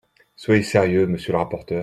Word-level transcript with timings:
Soyez 0.35 0.63
sérieux, 0.63 1.05
monsieur 1.05 1.33
le 1.33 1.37
rapporteur. 1.37 1.79